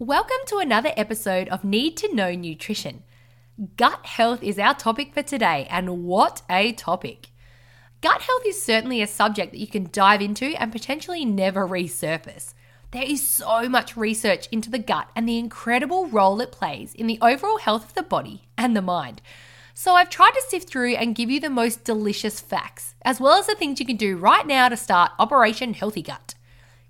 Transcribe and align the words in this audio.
Welcome 0.00 0.36
to 0.46 0.58
another 0.58 0.92
episode 0.96 1.48
of 1.48 1.64
Need 1.64 1.96
to 1.96 2.14
Know 2.14 2.32
Nutrition. 2.32 3.02
Gut 3.76 4.06
health 4.06 4.44
is 4.44 4.56
our 4.56 4.72
topic 4.72 5.12
for 5.12 5.24
today, 5.24 5.66
and 5.68 6.04
what 6.04 6.42
a 6.48 6.70
topic! 6.70 7.30
Gut 8.00 8.22
health 8.22 8.42
is 8.46 8.62
certainly 8.62 9.02
a 9.02 9.08
subject 9.08 9.50
that 9.50 9.58
you 9.58 9.66
can 9.66 9.88
dive 9.90 10.22
into 10.22 10.54
and 10.56 10.70
potentially 10.70 11.24
never 11.24 11.66
resurface. 11.66 12.54
There 12.92 13.02
is 13.02 13.28
so 13.28 13.68
much 13.68 13.96
research 13.96 14.46
into 14.52 14.70
the 14.70 14.78
gut 14.78 15.08
and 15.16 15.28
the 15.28 15.36
incredible 15.36 16.06
role 16.06 16.40
it 16.40 16.52
plays 16.52 16.94
in 16.94 17.08
the 17.08 17.18
overall 17.20 17.58
health 17.58 17.86
of 17.86 17.94
the 17.94 18.04
body 18.04 18.42
and 18.56 18.76
the 18.76 18.82
mind. 18.82 19.20
So, 19.74 19.94
I've 19.94 20.10
tried 20.10 20.34
to 20.34 20.44
sift 20.48 20.70
through 20.70 20.94
and 20.94 21.16
give 21.16 21.28
you 21.28 21.40
the 21.40 21.50
most 21.50 21.82
delicious 21.82 22.38
facts, 22.38 22.94
as 23.02 23.18
well 23.20 23.36
as 23.36 23.48
the 23.48 23.56
things 23.56 23.80
you 23.80 23.86
can 23.86 23.96
do 23.96 24.16
right 24.16 24.46
now 24.46 24.68
to 24.68 24.76
start 24.76 25.10
Operation 25.18 25.74
Healthy 25.74 26.02
Gut 26.02 26.36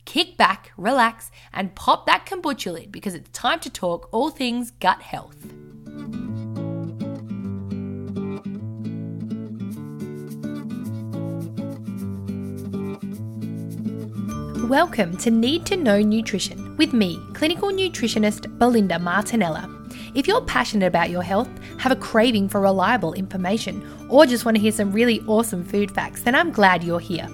kick 0.08 0.38
back, 0.38 0.72
relax, 0.78 1.30
and 1.52 1.74
pop 1.74 2.06
that 2.06 2.24
kombucha 2.24 2.72
lid 2.72 2.90
because 2.90 3.12
it's 3.12 3.28
time 3.28 3.60
to 3.60 3.68
talk 3.68 4.08
all 4.10 4.30
things 4.30 4.70
gut 4.70 5.02
health. 5.02 5.36
Welcome 14.70 15.18
to 15.18 15.30
Need 15.30 15.66
to 15.66 15.76
Know 15.76 16.00
Nutrition 16.00 16.74
with 16.78 16.94
me, 16.94 17.20
clinical 17.34 17.68
nutritionist 17.68 18.58
Belinda 18.58 18.94
Martinella. 18.94 19.74
If 20.14 20.26
you're 20.26 20.40
passionate 20.40 20.86
about 20.86 21.10
your 21.10 21.22
health, 21.22 21.50
have 21.78 21.92
a 21.92 21.96
craving 21.96 22.48
for 22.48 22.62
reliable 22.62 23.12
information, 23.12 23.86
or 24.08 24.24
just 24.24 24.46
want 24.46 24.56
to 24.56 24.60
hear 24.62 24.72
some 24.72 24.90
really 24.90 25.20
awesome 25.26 25.62
food 25.62 25.90
facts, 25.90 26.22
then 26.22 26.34
I'm 26.34 26.50
glad 26.50 26.82
you're 26.82 26.98
here. 26.98 27.28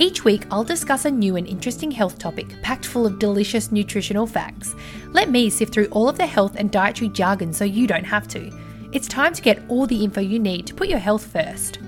Each 0.00 0.24
week, 0.24 0.44
I'll 0.52 0.62
discuss 0.62 1.06
a 1.06 1.10
new 1.10 1.34
and 1.34 1.46
interesting 1.46 1.90
health 1.90 2.18
topic 2.18 2.62
packed 2.62 2.86
full 2.86 3.04
of 3.04 3.18
delicious 3.18 3.72
nutritional 3.72 4.28
facts. 4.28 4.76
Let 5.08 5.28
me 5.28 5.50
sift 5.50 5.74
through 5.74 5.86
all 5.86 6.08
of 6.08 6.16
the 6.16 6.26
health 6.26 6.54
and 6.56 6.70
dietary 6.70 7.08
jargon 7.08 7.52
so 7.52 7.64
you 7.64 7.88
don't 7.88 8.04
have 8.04 8.28
to. 8.28 8.52
It's 8.92 9.08
time 9.08 9.34
to 9.34 9.42
get 9.42 9.60
all 9.68 9.86
the 9.86 10.04
info 10.04 10.20
you 10.20 10.38
need 10.38 10.68
to 10.68 10.74
put 10.74 10.88
your 10.88 11.00
health 11.00 11.26
first. 11.26 11.80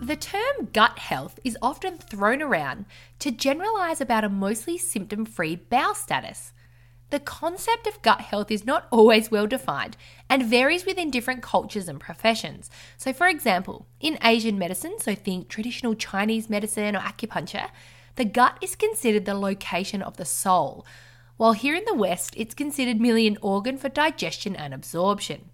The 0.00 0.16
term 0.16 0.68
gut 0.72 0.98
health 0.98 1.40
is 1.42 1.58
often 1.60 1.98
thrown 1.98 2.40
around 2.40 2.86
to 3.18 3.32
generalize 3.32 4.00
about 4.00 4.24
a 4.24 4.28
mostly 4.28 4.78
symptom 4.78 5.24
free 5.24 5.56
bowel 5.56 5.94
status. 5.94 6.52
The 7.10 7.20
concept 7.20 7.86
of 7.86 8.02
gut 8.02 8.20
health 8.20 8.50
is 8.50 8.64
not 8.64 8.86
always 8.90 9.30
well 9.30 9.46
defined 9.46 9.96
and 10.28 10.46
varies 10.46 10.86
within 10.86 11.10
different 11.10 11.42
cultures 11.42 11.88
and 11.88 11.98
professions. 11.98 12.70
So, 12.96 13.12
for 13.12 13.26
example, 13.26 13.86
in 14.00 14.18
Asian 14.22 14.58
medicine, 14.58 14.94
so 14.98 15.14
think 15.14 15.48
traditional 15.48 15.94
Chinese 15.94 16.48
medicine 16.48 16.94
or 16.94 17.00
acupuncture, 17.00 17.70
the 18.14 18.24
gut 18.24 18.58
is 18.60 18.76
considered 18.76 19.24
the 19.24 19.34
location 19.34 20.02
of 20.02 20.16
the 20.16 20.24
soul, 20.24 20.86
while 21.36 21.52
here 21.52 21.74
in 21.74 21.84
the 21.86 21.94
West, 21.94 22.34
it's 22.36 22.54
considered 22.54 23.00
merely 23.00 23.26
an 23.26 23.38
organ 23.40 23.78
for 23.78 23.88
digestion 23.88 24.54
and 24.54 24.74
absorption. 24.74 25.48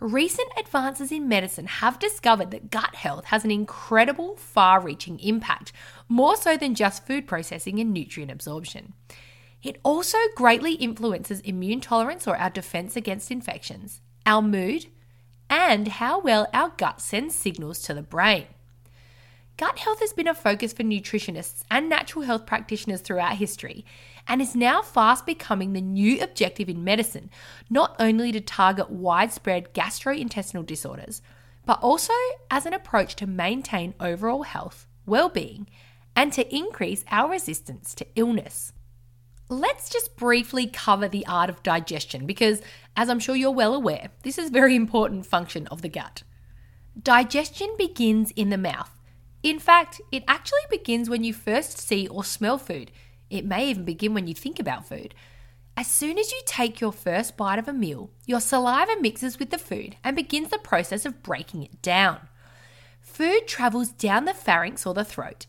Recent 0.00 0.48
advances 0.58 1.12
in 1.12 1.28
medicine 1.28 1.66
have 1.66 1.98
discovered 1.98 2.50
that 2.52 2.70
gut 2.70 2.94
health 2.94 3.26
has 3.26 3.44
an 3.44 3.50
incredible, 3.50 4.34
far 4.36 4.80
reaching 4.80 5.20
impact, 5.20 5.72
more 6.08 6.36
so 6.36 6.56
than 6.56 6.74
just 6.74 7.06
food 7.06 7.26
processing 7.26 7.78
and 7.78 7.92
nutrient 7.92 8.32
absorption. 8.32 8.94
It 9.64 9.80
also 9.82 10.18
greatly 10.36 10.74
influences 10.74 11.40
immune 11.40 11.80
tolerance 11.80 12.28
or 12.28 12.36
our 12.36 12.50
defense 12.50 12.96
against 12.96 13.30
infections, 13.30 14.02
our 14.26 14.42
mood, 14.42 14.88
and 15.48 15.88
how 15.88 16.20
well 16.20 16.46
our 16.52 16.68
gut 16.76 17.00
sends 17.00 17.34
signals 17.34 17.80
to 17.82 17.94
the 17.94 18.02
brain. 18.02 18.44
Gut 19.56 19.78
health 19.78 20.00
has 20.00 20.12
been 20.12 20.28
a 20.28 20.34
focus 20.34 20.74
for 20.74 20.82
nutritionists 20.82 21.62
and 21.70 21.88
natural 21.88 22.26
health 22.26 22.44
practitioners 22.44 23.00
throughout 23.00 23.36
history 23.36 23.86
and 24.28 24.42
is 24.42 24.54
now 24.54 24.82
fast 24.82 25.24
becoming 25.24 25.72
the 25.72 25.80
new 25.80 26.20
objective 26.20 26.68
in 26.68 26.84
medicine, 26.84 27.30
not 27.70 27.96
only 27.98 28.32
to 28.32 28.40
target 28.42 28.90
widespread 28.90 29.72
gastrointestinal 29.72 30.66
disorders, 30.66 31.22
but 31.64 31.80
also 31.80 32.12
as 32.50 32.66
an 32.66 32.74
approach 32.74 33.16
to 33.16 33.26
maintain 33.26 33.94
overall 33.98 34.42
health, 34.42 34.86
well-being, 35.06 35.68
and 36.14 36.34
to 36.34 36.54
increase 36.54 37.04
our 37.10 37.30
resistance 37.30 37.94
to 37.94 38.06
illness. 38.14 38.72
Let's 39.48 39.90
just 39.90 40.16
briefly 40.16 40.66
cover 40.66 41.06
the 41.06 41.26
art 41.26 41.50
of 41.50 41.62
digestion 41.62 42.24
because, 42.24 42.62
as 42.96 43.10
I'm 43.10 43.20
sure 43.20 43.36
you're 43.36 43.50
well 43.50 43.74
aware, 43.74 44.08
this 44.22 44.38
is 44.38 44.48
a 44.48 44.52
very 44.52 44.74
important 44.74 45.26
function 45.26 45.66
of 45.66 45.82
the 45.82 45.88
gut. 45.88 46.22
Digestion 47.00 47.74
begins 47.76 48.30
in 48.32 48.48
the 48.48 48.56
mouth. 48.56 48.90
In 49.42 49.58
fact, 49.58 50.00
it 50.10 50.24
actually 50.26 50.60
begins 50.70 51.10
when 51.10 51.24
you 51.24 51.34
first 51.34 51.76
see 51.76 52.08
or 52.08 52.24
smell 52.24 52.56
food. 52.56 52.90
It 53.28 53.44
may 53.44 53.68
even 53.68 53.84
begin 53.84 54.14
when 54.14 54.26
you 54.26 54.34
think 54.34 54.58
about 54.58 54.88
food. 54.88 55.14
As 55.76 55.88
soon 55.88 56.18
as 56.18 56.32
you 56.32 56.40
take 56.46 56.80
your 56.80 56.92
first 56.92 57.36
bite 57.36 57.58
of 57.58 57.68
a 57.68 57.72
meal, 57.72 58.10
your 58.24 58.40
saliva 58.40 58.94
mixes 59.00 59.38
with 59.38 59.50
the 59.50 59.58
food 59.58 59.96
and 60.02 60.16
begins 60.16 60.48
the 60.48 60.58
process 60.58 61.04
of 61.04 61.22
breaking 61.22 61.64
it 61.64 61.82
down. 61.82 62.28
Food 63.00 63.46
travels 63.46 63.90
down 63.90 64.24
the 64.24 64.32
pharynx 64.32 64.86
or 64.86 64.94
the 64.94 65.04
throat, 65.04 65.46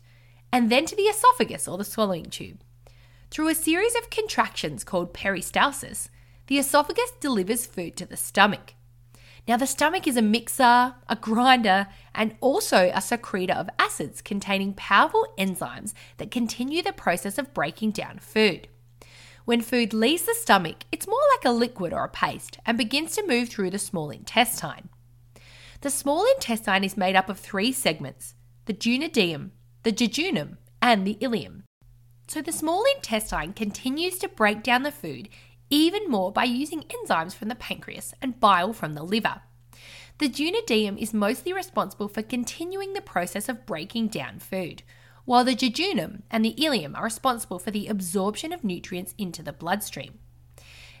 and 0.52 0.70
then 0.70 0.84
to 0.84 0.96
the 0.96 1.04
esophagus 1.04 1.66
or 1.66 1.78
the 1.78 1.84
swallowing 1.84 2.26
tube. 2.26 2.58
Through 3.36 3.48
a 3.48 3.54
series 3.54 3.94
of 3.96 4.08
contractions 4.08 4.82
called 4.82 5.12
peristalsis, 5.12 6.08
the 6.46 6.56
esophagus 6.56 7.12
delivers 7.20 7.66
food 7.66 7.94
to 7.98 8.06
the 8.06 8.16
stomach. 8.16 8.72
Now, 9.46 9.58
the 9.58 9.66
stomach 9.66 10.06
is 10.06 10.16
a 10.16 10.22
mixer, 10.22 10.94
a 11.06 11.16
grinder, 11.20 11.88
and 12.14 12.36
also 12.40 12.90
a 12.94 13.02
secretor 13.02 13.52
of 13.52 13.68
acids 13.78 14.22
containing 14.22 14.72
powerful 14.72 15.26
enzymes 15.36 15.92
that 16.16 16.30
continue 16.30 16.82
the 16.82 16.94
process 16.94 17.36
of 17.36 17.52
breaking 17.52 17.90
down 17.90 18.20
food. 18.20 18.68
When 19.44 19.60
food 19.60 19.92
leaves 19.92 20.22
the 20.22 20.32
stomach, 20.32 20.84
it's 20.90 21.06
more 21.06 21.20
like 21.36 21.44
a 21.44 21.54
liquid 21.54 21.92
or 21.92 22.04
a 22.04 22.08
paste 22.08 22.58
and 22.64 22.78
begins 22.78 23.14
to 23.16 23.28
move 23.28 23.50
through 23.50 23.68
the 23.68 23.78
small 23.78 24.08
intestine. 24.08 24.88
The 25.82 25.90
small 25.90 26.24
intestine 26.36 26.84
is 26.84 26.96
made 26.96 27.16
up 27.16 27.28
of 27.28 27.38
three 27.38 27.72
segments 27.72 28.34
the 28.64 28.72
duodenum, 28.72 29.50
the 29.82 29.92
jejunum, 29.92 30.56
and 30.80 31.06
the 31.06 31.16
ileum. 31.20 31.65
So 32.26 32.42
the 32.42 32.52
small 32.52 32.84
intestine 32.94 33.52
continues 33.52 34.18
to 34.18 34.28
break 34.28 34.62
down 34.62 34.82
the 34.82 34.92
food 34.92 35.28
even 35.70 36.08
more 36.08 36.30
by 36.30 36.44
using 36.44 36.82
enzymes 36.82 37.34
from 37.34 37.48
the 37.48 37.54
pancreas 37.54 38.14
and 38.22 38.38
bile 38.40 38.72
from 38.72 38.94
the 38.94 39.02
liver. 39.02 39.42
The 40.18 40.28
duodenum 40.28 40.96
is 40.98 41.12
mostly 41.12 41.52
responsible 41.52 42.08
for 42.08 42.22
continuing 42.22 42.92
the 42.92 43.00
process 43.00 43.48
of 43.48 43.66
breaking 43.66 44.08
down 44.08 44.38
food, 44.38 44.82
while 45.24 45.44
the 45.44 45.54
jejunum 45.54 46.22
and 46.30 46.44
the 46.44 46.54
ileum 46.54 46.96
are 46.96 47.04
responsible 47.04 47.58
for 47.58 47.70
the 47.70 47.88
absorption 47.88 48.52
of 48.52 48.64
nutrients 48.64 49.14
into 49.18 49.42
the 49.42 49.52
bloodstream. 49.52 50.18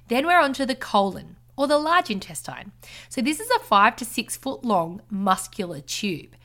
Then 0.08 0.26
we're 0.26 0.40
on 0.40 0.52
to 0.54 0.66
the 0.66 0.74
colon, 0.74 1.36
or 1.56 1.66
the 1.66 1.78
large 1.78 2.10
intestine. 2.10 2.72
So 3.08 3.22
this 3.22 3.40
is 3.40 3.50
a 3.50 3.60
5 3.60 3.96
to 3.96 4.04
6 4.04 4.36
foot 4.36 4.64
long 4.64 5.00
muscular 5.08 5.80
tube. 5.80 6.36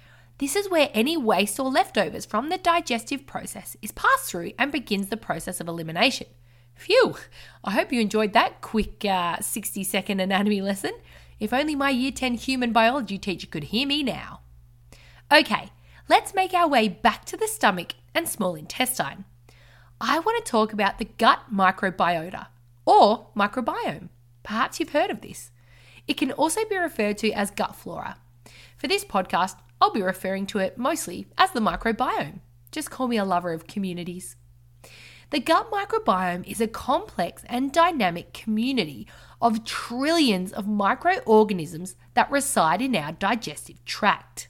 This 0.42 0.56
is 0.56 0.72
where 0.72 0.90
any 0.96 1.16
waste 1.18 1.60
or 1.60 1.70
leftovers 1.70 2.26
from 2.26 2.50
the 2.50 2.58
digestive 2.58 3.28
process 3.28 3.78
is 3.80 3.92
passed 3.92 4.24
through 4.24 4.54
and 4.58 4.72
begins 4.72 5.10
the 5.10 5.16
process 5.16 5.62
of 5.62 5.68
elimination. 5.68 6.26
Phew! 6.74 7.16
I 7.64 7.74
hope 7.74 7.92
you 7.92 8.02
enjoyed 8.02 8.34
that 8.34 8.60
quick 8.60 9.06
uh, 9.06 9.40
60 9.40 9.84
second 9.84 10.20
anatomy 10.20 10.60
lesson. 10.60 10.94
If 11.40 11.54
only 11.54 11.76
my 11.76 11.92
year 11.92 12.12
10 12.12 12.34
human 12.34 12.72
biology 12.72 13.20
teacher 13.20 13.46
could 13.46 13.66
hear 13.66 13.86
me 13.86 14.02
now. 14.02 14.40
Okay, 15.32 15.70
let's 16.10 16.34
make 16.34 16.56
our 16.56 16.68
way 16.68 16.88
back 16.88 17.24
to 17.26 17.38
the 17.38 17.48
stomach 17.48 17.94
and 18.16 18.28
small 18.28 18.56
intestine. 18.56 19.26
I 20.02 20.18
want 20.18 20.44
to 20.44 20.52
talk 20.52 20.74
about 20.74 20.98
the 20.98 21.06
gut 21.06 21.54
microbiota, 21.54 22.48
or 22.88 23.28
microbiome. 23.38 24.10
Perhaps 24.42 24.80
you've 24.80 24.90
heard 24.90 25.12
of 25.12 25.22
this. 25.22 25.52
It 26.08 26.18
can 26.18 26.32
also 26.32 26.62
be 26.68 26.78
referred 26.78 27.20
to 27.20 27.32
as 27.32 27.52
gut 27.52 27.76
flora. 27.76 28.18
For 28.82 28.88
this 28.88 29.06
podcast, 29.06 29.58
I'll 29.80 29.94
be 29.94 30.02
referring 30.02 30.48
to 30.48 30.58
it 30.58 30.76
mostly 30.76 31.28
as 31.38 31.52
the 31.52 31.60
microbiome. 31.60 32.40
Just 32.72 32.90
call 32.90 33.08
me 33.08 33.18
a 33.18 33.24
lover 33.24 33.54
of 33.54 33.68
communities. 33.68 34.38
The 35.30 35.40
gut 35.40 35.70
microbiome 35.70 36.48
is 36.48 36.60
a 36.60 36.68
complex 36.68 37.44
and 37.46 37.72
dynamic 37.72 38.34
community 38.34 39.08
of 39.40 39.66
trillions 39.66 40.52
of 40.52 40.68
microorganisms 40.68 41.96
that 42.16 42.32
reside 42.32 42.82
in 42.82 42.96
our 42.96 43.12
digestive 43.12 43.86
tract. 43.86 44.50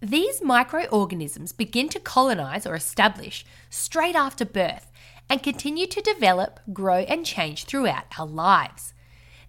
These 0.00 0.40
microorganisms 0.40 1.50
begin 1.50 1.88
to 1.88 1.98
colonize 1.98 2.66
or 2.66 2.76
establish 2.76 3.44
straight 3.70 4.14
after 4.14 4.44
birth 4.44 4.92
and 5.28 5.42
continue 5.42 5.88
to 5.88 6.00
develop, 6.00 6.60
grow, 6.72 6.98
and 6.98 7.26
change 7.26 7.64
throughout 7.64 8.04
our 8.20 8.26
lives. 8.28 8.93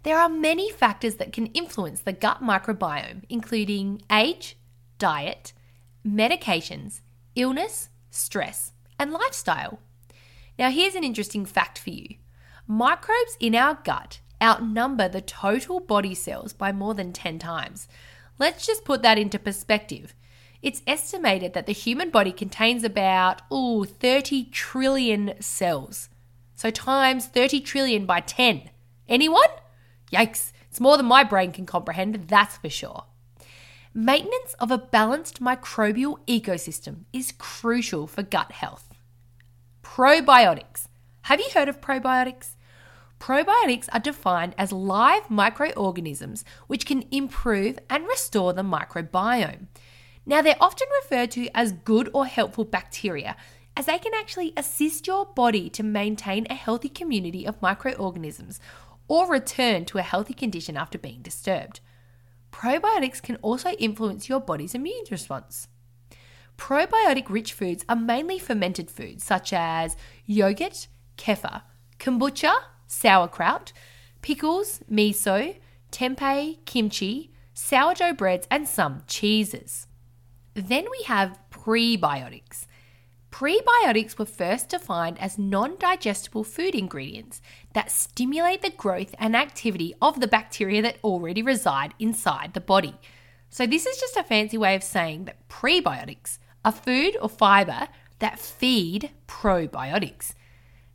There 0.05 0.19
are 0.19 0.29
many 0.29 0.69
factors 0.69 1.15
that 1.15 1.33
can 1.33 1.47
influence 1.47 2.01
the 2.01 2.13
gut 2.13 2.39
microbiome, 2.39 3.23
including 3.27 4.03
age, 4.11 4.55
diet, 4.99 5.51
medications, 6.07 7.01
illness, 7.35 7.89
stress, 8.11 8.71
and 8.99 9.11
lifestyle. 9.11 9.79
Now, 10.59 10.69
here's 10.69 10.93
an 10.93 11.03
interesting 11.03 11.43
fact 11.43 11.79
for 11.79 11.89
you 11.89 12.17
microbes 12.67 13.35
in 13.39 13.55
our 13.55 13.79
gut 13.83 14.19
outnumber 14.43 15.09
the 15.09 15.21
total 15.21 15.79
body 15.79 16.13
cells 16.13 16.53
by 16.53 16.71
more 16.71 16.93
than 16.93 17.11
10 17.11 17.39
times. 17.39 17.87
Let's 18.37 18.67
just 18.67 18.85
put 18.85 19.01
that 19.01 19.17
into 19.17 19.39
perspective. 19.39 20.13
It's 20.61 20.83
estimated 20.85 21.53
that 21.53 21.65
the 21.65 21.71
human 21.71 22.11
body 22.11 22.31
contains 22.31 22.83
about 22.83 23.41
ooh, 23.51 23.85
30 23.85 24.51
trillion 24.51 25.33
cells. 25.39 26.09
So 26.53 26.69
times 26.69 27.25
30 27.25 27.59
trillion 27.61 28.05
by 28.05 28.19
10. 28.19 28.69
Anyone? 29.09 29.49
Yikes, 30.11 30.51
it's 30.69 30.79
more 30.79 30.97
than 30.97 31.05
my 31.05 31.23
brain 31.23 31.51
can 31.51 31.65
comprehend, 31.65 32.27
that's 32.27 32.57
for 32.57 32.69
sure. 32.69 33.05
Maintenance 33.93 34.55
of 34.59 34.71
a 34.71 34.77
balanced 34.77 35.41
microbial 35.41 36.17
ecosystem 36.27 37.05
is 37.13 37.31
crucial 37.37 38.07
for 38.07 38.23
gut 38.23 38.51
health. 38.51 38.89
Probiotics. 39.83 40.87
Have 41.21 41.39
you 41.39 41.47
heard 41.53 41.69
of 41.69 41.79
probiotics? 41.79 42.55
Probiotics 43.19 43.87
are 43.93 43.99
defined 43.99 44.53
as 44.57 44.71
live 44.71 45.29
microorganisms 45.29 46.43
which 46.67 46.85
can 46.85 47.05
improve 47.09 47.79
and 47.89 48.05
restore 48.05 48.51
the 48.51 48.61
microbiome. 48.61 49.67
Now, 50.25 50.41
they're 50.41 50.57
often 50.59 50.87
referred 51.01 51.31
to 51.31 51.47
as 51.55 51.71
good 51.71 52.09
or 52.13 52.25
helpful 52.25 52.65
bacteria 52.65 53.35
as 53.77 53.85
they 53.85 53.97
can 53.97 54.13
actually 54.13 54.53
assist 54.57 55.07
your 55.07 55.25
body 55.25 55.69
to 55.69 55.83
maintain 55.83 56.47
a 56.49 56.55
healthy 56.55 56.89
community 56.89 57.45
of 57.45 57.61
microorganisms 57.61 58.59
or 59.07 59.29
return 59.29 59.85
to 59.85 59.97
a 59.97 60.03
healthy 60.03 60.33
condition 60.33 60.77
after 60.77 60.97
being 60.97 61.21
disturbed. 61.21 61.79
Probiotics 62.51 63.21
can 63.21 63.35
also 63.37 63.71
influence 63.71 64.29
your 64.29 64.39
body's 64.39 64.75
immune 64.75 65.05
response. 65.11 65.67
Probiotic 66.57 67.29
rich 67.29 67.53
foods 67.53 67.83
are 67.89 67.95
mainly 67.95 68.39
fermented 68.39 68.89
foods 68.89 69.23
such 69.23 69.51
as 69.51 69.97
yogurt, 70.25 70.87
kefir, 71.17 71.63
kombucha, 71.99 72.53
sauerkraut, 72.87 73.73
pickles, 74.21 74.79
miso, 74.89 75.57
tempeh, 75.91 76.57
kimchi, 76.65 77.31
sourdough 77.53 78.13
breads, 78.13 78.47
and 78.49 78.67
some 78.67 79.03
cheeses. 79.07 79.87
Then 80.53 80.85
we 80.89 81.03
have 81.03 81.39
prebiotics. 81.51 82.64
Prebiotics 83.35 84.17
were 84.17 84.25
first 84.25 84.69
defined 84.69 85.19
as 85.19 85.37
non 85.37 85.75
digestible 85.77 86.45
food 86.45 86.73
ingredients 86.73 87.41
that 87.73 87.91
stimulate 87.91 88.61
the 88.61 88.69
growth 88.69 89.13
and 89.19 89.35
activity 89.35 89.93
of 90.01 90.21
the 90.21 90.27
bacteria 90.27 90.81
that 90.81 90.99
already 91.03 91.41
reside 91.41 91.93
inside 91.99 92.53
the 92.53 92.61
body. 92.61 92.95
So, 93.49 93.67
this 93.67 93.85
is 93.85 93.97
just 93.97 94.15
a 94.15 94.23
fancy 94.23 94.57
way 94.57 94.73
of 94.73 94.83
saying 94.83 95.25
that 95.25 95.49
prebiotics 95.49 96.37
are 96.63 96.71
food 96.71 97.17
or 97.21 97.27
fiber 97.27 97.89
that 98.19 98.39
feed 98.39 99.11
probiotics. 99.27 100.33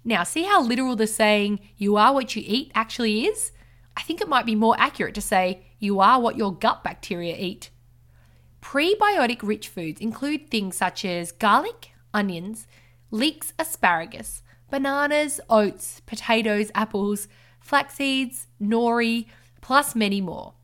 Now, 0.02 0.25
see 0.25 0.44
how 0.44 0.62
literal 0.62 0.96
the 0.96 1.06
saying, 1.06 1.60
you 1.76 1.96
are 1.96 2.14
what 2.14 2.34
you 2.34 2.43
eat, 2.46 2.72
actually 2.75 3.26
is? 3.26 3.52
I 3.98 4.00
think 4.00 4.22
it 4.22 4.31
might 4.31 4.46
be 4.46 4.54
more 4.54 4.76
accurate 4.78 5.14
to 5.16 5.20
say, 5.20 5.66
you 5.78 6.00
are 6.00 6.19
what 6.19 6.38
your 6.38 6.54
gut 6.54 6.82
bacteria 6.82 7.36
eat. 7.36 7.69
Prebiotic 8.62 9.40
rich 9.43 9.69
foods 9.69 10.00
include 10.00 10.50
things 10.50 10.78
such 10.78 11.04
as 11.04 11.32
garlic, 11.32 11.90
onions, 12.12 12.66
leeks 13.10 13.52
asparagus, 13.58 14.42
bananas, 14.70 15.40
oats, 15.50 16.00
potatoes, 16.06 16.70
apples, 16.74 17.28
flax 17.60 17.94
seeds, 17.94 18.46
nori, 18.60 19.26
plus 19.60 19.94
many 19.94 20.20
more. 20.20 20.54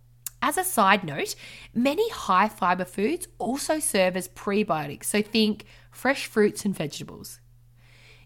As 0.43 0.57
a 0.57 0.65
side 0.65 1.03
note, 1.03 1.35
many 1.75 2.09
high 2.11 2.49
fiber 2.49 2.85
foods 2.85 3.27
also 3.39 3.79
serve 3.79 4.17
as 4.17 4.29
prebiotics, 4.29 5.05
so 5.05 5.23
think 5.23 5.65
fresh 5.91 6.27
fruits 6.27 6.65
and 6.65 6.77
vegetables. 6.77 7.41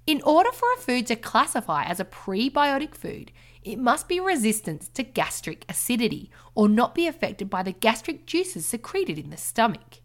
In 0.06 0.20
order 0.22 0.50
for 0.52 0.68
a 0.72 0.80
food 0.80 1.06
to 1.06 1.16
classify 1.16 1.84
as 1.84 2.00
a 2.00 2.04
prebiotic 2.04 2.94
food, 2.94 3.32
it 3.62 3.78
must 3.78 4.08
be 4.08 4.18
resistant 4.18 4.92
to 4.94 5.02
gastric 5.02 5.64
acidity 5.68 6.30
or 6.54 6.68
not 6.68 6.94
be 6.94 7.06
affected 7.06 7.48
by 7.50 7.62
the 7.62 7.72
gastric 7.72 8.26
juices 8.26 8.66
secreted 8.66 9.18
in 9.18 9.30
the 9.30 9.36
stomach. 9.36 10.00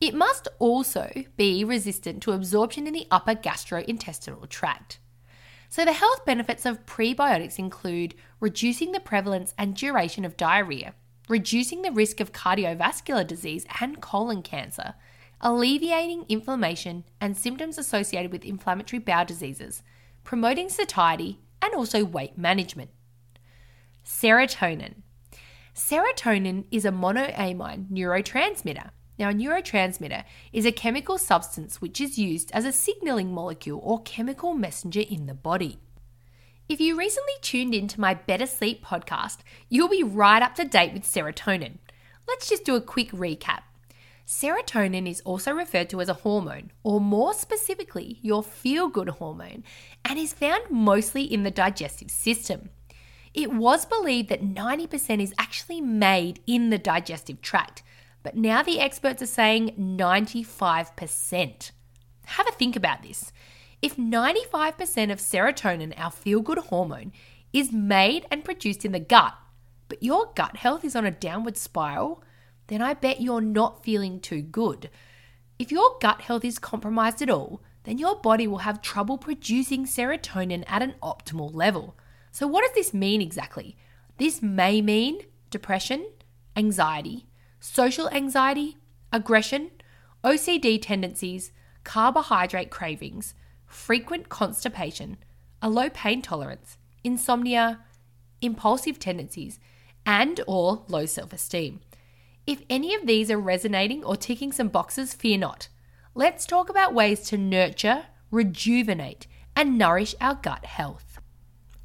It 0.00 0.14
must 0.14 0.46
also 0.58 1.10
be 1.36 1.64
resistant 1.64 2.22
to 2.22 2.32
absorption 2.32 2.86
in 2.86 2.92
the 2.92 3.06
upper 3.10 3.34
gastrointestinal 3.34 4.48
tract. 4.48 4.98
So, 5.68 5.84
the 5.84 5.94
health 5.94 6.24
benefits 6.24 6.66
of 6.66 6.86
prebiotics 6.86 7.58
include 7.58 8.14
reducing 8.38 8.92
the 8.92 9.00
prevalence 9.00 9.54
and 9.58 9.74
duration 9.74 10.24
of 10.24 10.36
diarrhea, 10.36 10.94
reducing 11.28 11.82
the 11.82 11.90
risk 11.90 12.20
of 12.20 12.32
cardiovascular 12.32 13.26
disease 13.26 13.66
and 13.80 14.00
colon 14.00 14.42
cancer, 14.42 14.94
alleviating 15.40 16.24
inflammation 16.28 17.04
and 17.20 17.36
symptoms 17.36 17.78
associated 17.78 18.30
with 18.30 18.44
inflammatory 18.44 19.00
bowel 19.00 19.24
diseases, 19.24 19.82
promoting 20.24 20.68
satiety, 20.68 21.40
and 21.62 21.74
also 21.74 22.04
weight 22.04 22.38
management. 22.38 22.90
Serotonin. 24.04 25.02
Serotonin 25.74 26.64
is 26.70 26.84
a 26.84 26.90
monoamine 26.90 27.88
neurotransmitter 27.90 28.90
now, 29.18 29.30
a 29.30 29.32
neurotransmitter 29.32 30.24
is 30.52 30.66
a 30.66 30.72
chemical 30.72 31.16
substance 31.16 31.80
which 31.80 32.00
is 32.00 32.18
used 32.18 32.50
as 32.52 32.66
a 32.66 32.72
signaling 32.72 33.32
molecule 33.32 33.80
or 33.82 34.02
chemical 34.02 34.52
messenger 34.52 35.00
in 35.00 35.26
the 35.26 35.34
body. 35.34 35.78
If 36.68 36.80
you 36.80 36.98
recently 36.98 37.32
tuned 37.40 37.74
into 37.74 38.00
my 38.00 38.12
Better 38.12 38.46
Sleep 38.46 38.84
podcast, 38.84 39.38
you'll 39.68 39.88
be 39.88 40.02
right 40.02 40.42
up 40.42 40.54
to 40.56 40.64
date 40.64 40.92
with 40.92 41.04
serotonin. 41.04 41.78
Let's 42.28 42.48
just 42.48 42.64
do 42.64 42.74
a 42.74 42.80
quick 42.80 43.10
recap. 43.12 43.62
Serotonin 44.26 45.08
is 45.08 45.20
also 45.20 45.52
referred 45.52 45.88
to 45.90 46.00
as 46.00 46.08
a 46.08 46.14
hormone, 46.14 46.72
or 46.82 47.00
more 47.00 47.32
specifically, 47.32 48.18
your 48.20 48.42
feel 48.42 48.88
good 48.88 49.08
hormone, 49.08 49.62
and 50.04 50.18
is 50.18 50.32
found 50.32 50.64
mostly 50.68 51.22
in 51.22 51.44
the 51.44 51.50
digestive 51.52 52.10
system. 52.10 52.70
It 53.32 53.52
was 53.52 53.86
believed 53.86 54.28
that 54.30 54.42
90% 54.42 55.22
is 55.22 55.32
actually 55.38 55.80
made 55.80 56.40
in 56.46 56.70
the 56.70 56.78
digestive 56.78 57.40
tract, 57.40 57.84
but 58.26 58.34
now 58.34 58.60
the 58.60 58.80
experts 58.80 59.22
are 59.22 59.26
saying 59.26 59.76
95%. 59.78 61.70
Have 62.24 62.48
a 62.48 62.50
think 62.50 62.74
about 62.74 63.04
this. 63.04 63.30
If 63.80 63.94
95% 63.94 65.12
of 65.12 65.20
serotonin, 65.20 65.94
our 65.96 66.10
feel 66.10 66.40
good 66.40 66.58
hormone, 66.58 67.12
is 67.52 67.70
made 67.70 68.26
and 68.28 68.44
produced 68.44 68.84
in 68.84 68.90
the 68.90 68.98
gut, 68.98 69.34
but 69.88 70.02
your 70.02 70.32
gut 70.34 70.56
health 70.56 70.84
is 70.84 70.96
on 70.96 71.06
a 71.06 71.12
downward 71.12 71.56
spiral, 71.56 72.24
then 72.66 72.82
I 72.82 72.94
bet 72.94 73.20
you're 73.20 73.40
not 73.40 73.84
feeling 73.84 74.18
too 74.18 74.42
good. 74.42 74.90
If 75.60 75.70
your 75.70 75.96
gut 76.00 76.22
health 76.22 76.44
is 76.44 76.58
compromised 76.58 77.22
at 77.22 77.30
all, 77.30 77.62
then 77.84 77.96
your 77.96 78.16
body 78.16 78.48
will 78.48 78.58
have 78.58 78.82
trouble 78.82 79.18
producing 79.18 79.86
serotonin 79.86 80.64
at 80.66 80.82
an 80.82 80.96
optimal 81.00 81.54
level. 81.54 81.96
So, 82.32 82.48
what 82.48 82.62
does 82.62 82.74
this 82.74 82.92
mean 82.92 83.22
exactly? 83.22 83.76
This 84.18 84.42
may 84.42 84.82
mean 84.82 85.20
depression, 85.48 86.10
anxiety, 86.56 87.28
social 87.66 88.08
anxiety, 88.10 88.76
aggression, 89.12 89.70
OCD 90.24 90.80
tendencies, 90.80 91.52
carbohydrate 91.84 92.70
cravings, 92.70 93.34
frequent 93.66 94.28
constipation, 94.28 95.16
a 95.60 95.68
low 95.68 95.90
pain 95.90 96.22
tolerance, 96.22 96.78
insomnia, 97.02 97.80
impulsive 98.40 98.98
tendencies, 98.98 99.58
and 100.04 100.40
or 100.46 100.84
low 100.88 101.06
self-esteem. 101.06 101.80
If 102.46 102.62
any 102.70 102.94
of 102.94 103.06
these 103.06 103.30
are 103.30 103.38
resonating 103.38 104.04
or 104.04 104.16
ticking 104.16 104.52
some 104.52 104.68
boxes, 104.68 105.12
fear 105.12 105.36
not. 105.36 105.68
Let's 106.14 106.46
talk 106.46 106.70
about 106.70 106.94
ways 106.94 107.22
to 107.28 107.36
nurture, 107.36 108.06
rejuvenate, 108.30 109.26
and 109.56 109.76
nourish 109.76 110.14
our 110.20 110.36
gut 110.36 110.64
health. 110.64 111.18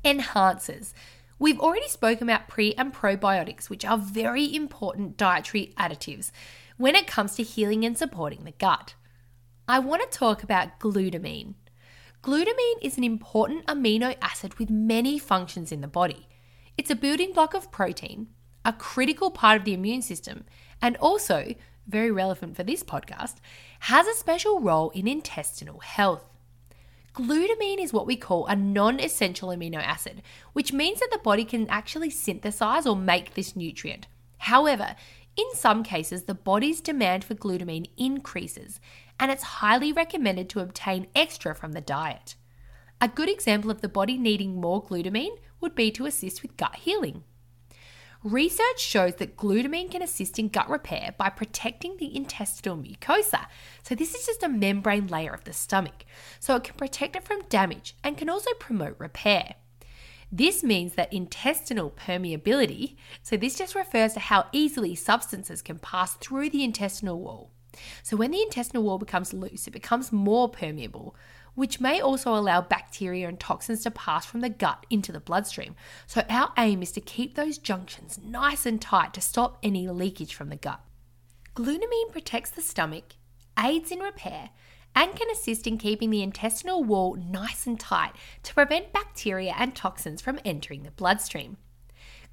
Enhancers. 0.05 0.93
We've 1.41 1.59
already 1.59 1.87
spoken 1.87 2.29
about 2.29 2.47
pre 2.47 2.75
and 2.75 2.93
probiotics, 2.93 3.67
which 3.67 3.83
are 3.83 3.97
very 3.97 4.55
important 4.55 5.17
dietary 5.17 5.73
additives 5.75 6.29
when 6.77 6.93
it 6.93 7.07
comes 7.07 7.33
to 7.33 7.41
healing 7.41 7.83
and 7.83 7.97
supporting 7.97 8.43
the 8.43 8.51
gut. 8.51 8.93
I 9.67 9.79
want 9.79 10.03
to 10.03 10.15
talk 10.15 10.43
about 10.43 10.79
glutamine. 10.79 11.55
Glutamine 12.21 12.83
is 12.83 12.99
an 12.99 13.03
important 13.03 13.65
amino 13.65 14.15
acid 14.21 14.59
with 14.59 14.69
many 14.69 15.17
functions 15.17 15.71
in 15.71 15.81
the 15.81 15.87
body. 15.87 16.27
It's 16.77 16.91
a 16.91 16.95
building 16.95 17.33
block 17.33 17.55
of 17.55 17.71
protein, 17.71 18.27
a 18.63 18.71
critical 18.71 19.31
part 19.31 19.57
of 19.57 19.65
the 19.65 19.73
immune 19.73 20.03
system, 20.03 20.45
and 20.79 20.95
also, 20.97 21.55
very 21.87 22.11
relevant 22.11 22.55
for 22.55 22.61
this 22.61 22.83
podcast, 22.83 23.37
has 23.79 24.05
a 24.05 24.13
special 24.13 24.59
role 24.59 24.91
in 24.91 25.07
intestinal 25.07 25.79
health. 25.79 26.30
Glutamine 27.13 27.83
is 27.83 27.91
what 27.91 28.07
we 28.07 28.15
call 28.15 28.45
a 28.47 28.55
non 28.55 28.99
essential 28.99 29.49
amino 29.49 29.77
acid, 29.77 30.21
which 30.53 30.71
means 30.71 30.99
that 30.99 31.09
the 31.11 31.19
body 31.19 31.43
can 31.43 31.67
actually 31.69 32.09
synthesize 32.09 32.85
or 32.85 32.95
make 32.95 33.33
this 33.33 33.55
nutrient. 33.55 34.07
However, 34.37 34.95
in 35.35 35.45
some 35.53 35.83
cases, 35.83 36.23
the 36.23 36.33
body's 36.33 36.81
demand 36.81 37.23
for 37.23 37.35
glutamine 37.35 37.89
increases, 37.97 38.79
and 39.19 39.29
it's 39.29 39.43
highly 39.43 39.91
recommended 39.91 40.49
to 40.49 40.61
obtain 40.61 41.07
extra 41.15 41.53
from 41.53 41.73
the 41.73 41.81
diet. 41.81 42.35
A 43.01 43.07
good 43.07 43.29
example 43.29 43.71
of 43.71 43.81
the 43.81 43.89
body 43.89 44.17
needing 44.17 44.59
more 44.59 44.83
glutamine 44.83 45.37
would 45.59 45.75
be 45.75 45.91
to 45.91 46.05
assist 46.05 46.41
with 46.41 46.57
gut 46.57 46.75
healing. 46.75 47.23
Research 48.23 48.79
shows 48.79 49.15
that 49.15 49.35
glutamine 49.35 49.89
can 49.89 50.03
assist 50.03 50.37
in 50.37 50.49
gut 50.49 50.69
repair 50.69 51.15
by 51.17 51.27
protecting 51.27 51.97
the 51.97 52.15
intestinal 52.15 52.77
mucosa. 52.77 53.47
So, 53.81 53.95
this 53.95 54.13
is 54.13 54.27
just 54.27 54.43
a 54.43 54.47
membrane 54.47 55.07
layer 55.07 55.33
of 55.33 55.43
the 55.43 55.53
stomach. 55.53 56.05
So, 56.39 56.55
it 56.55 56.63
can 56.63 56.75
protect 56.75 57.15
it 57.15 57.23
from 57.23 57.41
damage 57.49 57.95
and 58.03 58.19
can 58.19 58.29
also 58.29 58.51
promote 58.59 58.95
repair. 58.99 59.55
This 60.31 60.63
means 60.63 60.93
that 60.93 61.11
intestinal 61.11 61.89
permeability, 61.89 62.95
so 63.23 63.35
this 63.35 63.57
just 63.57 63.73
refers 63.73 64.13
to 64.13 64.19
how 64.19 64.45
easily 64.53 64.93
substances 64.95 65.63
can 65.63 65.79
pass 65.79 66.13
through 66.13 66.51
the 66.51 66.63
intestinal 66.63 67.19
wall. 67.19 67.51
So 68.03 68.15
when 68.15 68.31
the 68.31 68.41
intestinal 68.41 68.83
wall 68.83 68.97
becomes 68.97 69.33
loose, 69.33 69.67
it 69.67 69.71
becomes 69.71 70.11
more 70.11 70.47
permeable, 70.47 71.15
which 71.55 71.81
may 71.81 71.99
also 71.99 72.35
allow 72.35 72.61
bacteria 72.61 73.27
and 73.27 73.39
toxins 73.39 73.83
to 73.83 73.91
pass 73.91 74.25
from 74.25 74.41
the 74.41 74.49
gut 74.49 74.85
into 74.89 75.11
the 75.11 75.19
bloodstream. 75.19 75.75
So 76.07 76.23
our 76.29 76.51
aim 76.57 76.81
is 76.81 76.91
to 76.93 77.01
keep 77.01 77.35
those 77.35 77.57
junctions 77.57 78.19
nice 78.23 78.65
and 78.65 78.81
tight 78.81 79.13
to 79.15 79.21
stop 79.21 79.57
any 79.61 79.87
leakage 79.87 80.33
from 80.33 80.49
the 80.49 80.55
gut. 80.55 80.81
Glutamine 81.55 82.11
protects 82.11 82.51
the 82.51 82.61
stomach, 82.61 83.15
aids 83.59 83.91
in 83.91 83.99
repair, 83.99 84.51
and 84.95 85.15
can 85.15 85.29
assist 85.29 85.67
in 85.67 85.77
keeping 85.77 86.09
the 86.09 86.23
intestinal 86.23 86.83
wall 86.83 87.15
nice 87.15 87.65
and 87.65 87.79
tight 87.79 88.13
to 88.43 88.53
prevent 88.53 88.93
bacteria 88.93 89.53
and 89.57 89.75
toxins 89.75 90.21
from 90.21 90.39
entering 90.43 90.83
the 90.83 90.91
bloodstream. 90.91 91.57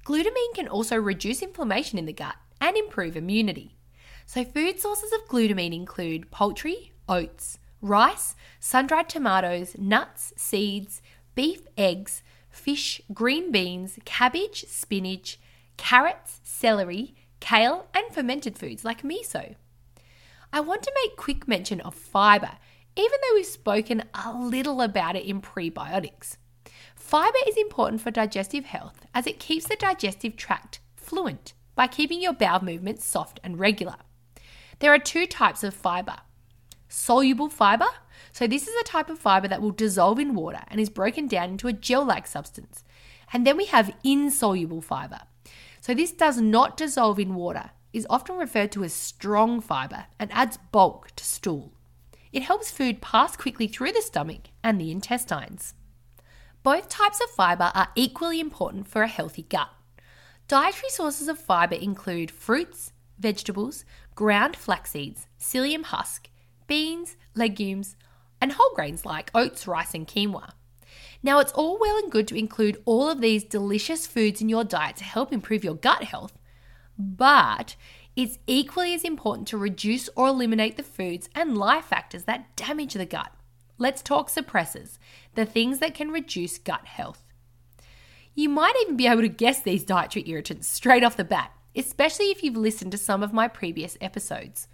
Glutamine 0.05 0.53
can 0.55 0.67
also 0.67 0.95
reduce 0.95 1.41
inflammation 1.41 1.99
in 1.99 2.05
the 2.05 2.13
gut 2.13 2.35
and 2.61 2.75
improve 2.77 3.15
immunity. 3.15 3.77
So, 4.25 4.43
food 4.43 4.79
sources 4.79 5.11
of 5.11 5.27
glutamine 5.27 5.73
include 5.73 6.31
poultry, 6.31 6.91
oats, 7.07 7.57
rice, 7.81 8.35
sun 8.59 8.87
dried 8.87 9.09
tomatoes, 9.09 9.75
nuts, 9.77 10.33
seeds, 10.35 11.01
beef, 11.35 11.61
eggs, 11.77 12.21
fish, 12.49 13.01
green 13.13 13.51
beans, 13.51 13.97
cabbage, 14.05 14.65
spinach, 14.67 15.39
carrots, 15.77 16.41
celery, 16.43 17.15
kale, 17.39 17.87
and 17.93 18.13
fermented 18.13 18.57
foods 18.57 18.83
like 18.83 19.03
miso. 19.03 19.55
I 20.51 20.59
want 20.61 20.83
to 20.83 20.93
make 21.03 21.15
quick 21.15 21.47
mention 21.47 21.79
of 21.81 21.93
fibre, 21.93 22.57
even 22.95 23.17
though 23.21 23.35
we've 23.35 23.45
spoken 23.45 24.03
a 24.13 24.33
little 24.33 24.81
about 24.81 25.15
it 25.15 25.25
in 25.25 25.41
prebiotics. 25.41 26.37
Fibre 26.95 27.37
is 27.47 27.55
important 27.55 28.01
for 28.01 28.11
digestive 28.11 28.65
health 28.65 29.05
as 29.13 29.25
it 29.25 29.39
keeps 29.39 29.67
the 29.67 29.75
digestive 29.75 30.35
tract 30.35 30.79
fluent 30.95 31.53
by 31.75 31.87
keeping 31.87 32.21
your 32.21 32.33
bowel 32.33 32.63
movements 32.63 33.05
soft 33.05 33.39
and 33.43 33.59
regular. 33.59 33.95
There 34.79 34.93
are 34.93 34.99
two 34.99 35.25
types 35.25 35.63
of 35.63 35.73
fibre 35.73 36.17
soluble 36.89 37.49
fibre. 37.49 37.87
So, 38.33 38.47
this 38.47 38.67
is 38.67 38.75
a 38.81 38.83
type 38.83 39.09
of 39.09 39.19
fibre 39.19 39.47
that 39.47 39.61
will 39.61 39.71
dissolve 39.71 40.19
in 40.19 40.35
water 40.35 40.61
and 40.67 40.81
is 40.81 40.89
broken 40.89 41.27
down 41.27 41.51
into 41.51 41.67
a 41.67 41.73
gel 41.73 42.03
like 42.03 42.27
substance. 42.27 42.83
And 43.31 43.47
then 43.47 43.55
we 43.55 43.65
have 43.65 43.95
insoluble 44.03 44.81
fibre. 44.81 45.21
So, 45.79 45.93
this 45.93 46.11
does 46.11 46.41
not 46.41 46.75
dissolve 46.75 47.19
in 47.19 47.35
water, 47.35 47.71
is 47.93 48.07
often 48.09 48.35
referred 48.35 48.71
to 48.73 48.83
as 48.83 48.93
strong 48.93 49.61
fibre, 49.61 50.07
and 50.19 50.29
adds 50.33 50.57
bulk 50.71 51.15
to 51.15 51.23
stool. 51.23 51.71
It 52.31 52.43
helps 52.43 52.69
food 52.69 53.01
pass 53.01 53.37
quickly 53.37 53.67
through 53.67 53.93
the 53.93 54.01
stomach 54.01 54.49
and 54.63 54.79
the 54.79 54.91
intestines. 54.91 55.73
Both 56.61 56.89
types 56.89 57.21
of 57.21 57.29
fibre 57.31 57.71
are 57.73 57.89
equally 57.95 58.39
important 58.39 58.87
for 58.87 59.01
a 59.01 59.07
healthy 59.07 59.43
gut. 59.43 59.69
Dietary 60.47 60.89
sources 60.89 61.27
of 61.27 61.39
fibre 61.39 61.75
include 61.75 62.31
fruits, 62.31 62.91
vegetables, 63.17 63.85
ground 64.15 64.55
flax 64.55 64.91
seeds, 64.91 65.27
psyllium 65.39 65.83
husk, 65.83 66.29
beans, 66.69 67.17
legumes, 67.35 67.97
and 68.39 68.53
whole 68.53 68.73
grains 68.73 69.05
like 69.05 69.31
oats, 69.35 69.67
rice, 69.67 69.93
and 69.93 70.07
quinoa. 70.07 70.51
Now, 71.21 71.39
it's 71.39 71.51
all 71.51 71.77
well 71.77 71.97
and 71.97 72.09
good 72.09 72.27
to 72.29 72.37
include 72.37 72.81
all 72.85 73.09
of 73.09 73.19
these 73.19 73.43
delicious 73.43 74.07
foods 74.07 74.41
in 74.41 74.47
your 74.47 74.63
diet 74.63 74.95
to 74.97 75.03
help 75.03 75.33
improve 75.33 75.65
your 75.65 75.75
gut 75.75 76.05
health, 76.05 76.39
but 76.97 77.75
it's 78.15 78.39
equally 78.47 78.93
as 78.93 79.03
important 79.03 79.47
to 79.49 79.57
reduce 79.57 80.09
or 80.15 80.27
eliminate 80.27 80.77
the 80.77 80.83
foods 80.83 81.29
and 81.35 81.57
life 81.57 81.85
factors 81.85 82.23
that 82.23 82.55
damage 82.55 82.93
the 82.93 83.05
gut. 83.05 83.33
Let's 83.77 84.01
talk 84.01 84.29
suppressors, 84.29 84.97
the 85.35 85.45
things 85.45 85.79
that 85.79 85.93
can 85.93 86.11
reduce 86.11 86.57
gut 86.57 86.85
health. 86.85 87.23
You 88.35 88.49
might 88.49 88.75
even 88.81 88.95
be 88.95 89.07
able 89.07 89.21
to 89.21 89.27
guess 89.27 89.61
these 89.61 89.83
dietary 89.83 90.29
irritants 90.29 90.67
straight 90.67 91.03
off 91.03 91.17
the 91.17 91.23
bat, 91.23 91.51
especially 91.75 92.25
if 92.25 92.43
you've 92.43 92.55
listened 92.55 92.91
to 92.91 92.97
some 92.97 93.23
of 93.23 93.33
my 93.33 93.47
previous 93.47 93.97
episodes. 93.99 94.67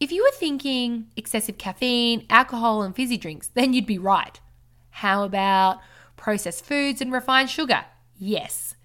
If 0.00 0.10
you 0.10 0.22
were 0.22 0.38
thinking 0.38 1.08
excessive 1.14 1.58
caffeine, 1.58 2.24
alcohol, 2.30 2.80
and 2.80 2.96
fizzy 2.96 3.18
drinks, 3.18 3.48
then 3.48 3.74
you'd 3.74 3.84
be 3.84 3.98
right. 3.98 4.40
How 4.88 5.24
about 5.24 5.80
processed 6.16 6.64
foods 6.64 7.02
and 7.02 7.12
refined 7.12 7.50
sugar? 7.50 7.84
Yes. 8.18 8.76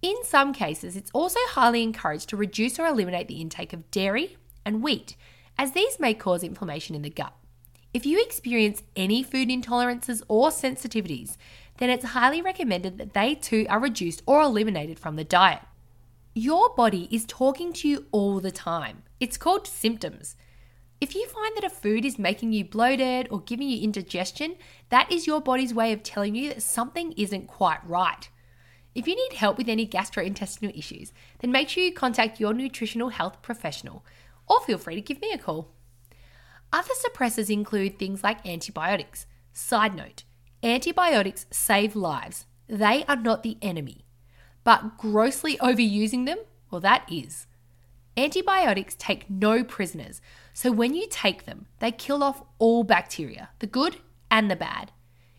In 0.00 0.14
some 0.22 0.52
cases, 0.52 0.94
it's 0.94 1.10
also 1.12 1.40
highly 1.48 1.82
encouraged 1.82 2.28
to 2.28 2.36
reduce 2.36 2.78
or 2.78 2.86
eliminate 2.86 3.26
the 3.26 3.40
intake 3.40 3.72
of 3.72 3.90
dairy 3.90 4.36
and 4.64 4.80
wheat, 4.80 5.16
as 5.58 5.72
these 5.72 5.98
may 5.98 6.14
cause 6.14 6.44
inflammation 6.44 6.94
in 6.94 7.02
the 7.02 7.10
gut. 7.10 7.34
If 7.92 8.06
you 8.06 8.22
experience 8.22 8.84
any 8.94 9.24
food 9.24 9.48
intolerances 9.48 10.22
or 10.28 10.50
sensitivities, 10.50 11.36
then 11.78 11.90
it's 11.90 12.04
highly 12.04 12.40
recommended 12.40 12.96
that 12.98 13.12
they 13.12 13.34
too 13.34 13.66
are 13.68 13.80
reduced 13.80 14.22
or 14.24 14.40
eliminated 14.40 15.00
from 15.00 15.16
the 15.16 15.24
diet. 15.24 15.62
Your 16.32 16.72
body 16.76 17.08
is 17.10 17.24
talking 17.24 17.72
to 17.72 17.88
you 17.88 18.06
all 18.12 18.38
the 18.38 18.52
time. 18.52 19.02
It's 19.18 19.36
called 19.36 19.66
symptoms. 19.66 20.36
If 21.04 21.14
you 21.14 21.28
find 21.28 21.54
that 21.54 21.64
a 21.64 21.68
food 21.68 22.06
is 22.06 22.18
making 22.18 22.54
you 22.54 22.64
bloated 22.64 23.28
or 23.30 23.42
giving 23.42 23.68
you 23.68 23.82
indigestion, 23.82 24.56
that 24.88 25.12
is 25.12 25.26
your 25.26 25.42
body's 25.42 25.74
way 25.74 25.92
of 25.92 26.02
telling 26.02 26.34
you 26.34 26.48
that 26.48 26.62
something 26.62 27.12
isn't 27.12 27.46
quite 27.46 27.86
right. 27.86 28.26
If 28.94 29.06
you 29.06 29.14
need 29.14 29.34
help 29.34 29.58
with 29.58 29.68
any 29.68 29.86
gastrointestinal 29.86 30.74
issues, 30.74 31.12
then 31.40 31.52
make 31.52 31.68
sure 31.68 31.84
you 31.84 31.92
contact 31.92 32.40
your 32.40 32.54
nutritional 32.54 33.10
health 33.10 33.42
professional 33.42 34.02
or 34.48 34.62
feel 34.62 34.78
free 34.78 34.94
to 34.94 35.02
give 35.02 35.20
me 35.20 35.30
a 35.30 35.36
call. 35.36 35.72
Other 36.72 36.94
suppressors 37.06 37.50
include 37.50 37.98
things 37.98 38.24
like 38.24 38.46
antibiotics. 38.46 39.26
Side 39.52 39.94
note 39.94 40.24
antibiotics 40.62 41.44
save 41.50 41.94
lives, 41.94 42.46
they 42.66 43.04
are 43.04 43.16
not 43.16 43.42
the 43.42 43.58
enemy. 43.60 44.06
But 44.64 44.96
grossly 44.96 45.58
overusing 45.58 46.24
them, 46.24 46.38
well, 46.70 46.80
that 46.80 47.04
is. 47.12 47.46
Antibiotics 48.16 48.94
take 48.94 49.28
no 49.28 49.64
prisoners, 49.64 50.20
so 50.52 50.70
when 50.70 50.94
you 50.94 51.08
take 51.10 51.46
them, 51.46 51.66
they 51.80 51.90
kill 51.90 52.22
off 52.22 52.44
all 52.58 52.84
bacteria, 52.84 53.50
the 53.58 53.66
good 53.66 53.96
and 54.30 54.48
the 54.48 54.56
bad. 54.56 54.92